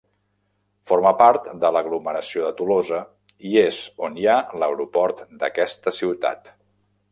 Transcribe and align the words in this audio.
Forma 0.91 1.11
part 1.19 1.49
de 1.63 1.69
l'aglomeració 1.75 2.47
de 2.47 2.49
Tolosa 2.61 3.03
i 3.51 3.53
és 3.65 3.83
on 4.09 4.19
hi 4.23 4.27
ha 4.37 4.41
l'aeroport 4.63 5.25
d'aquesta 5.45 5.97
ciutat. 6.01 6.53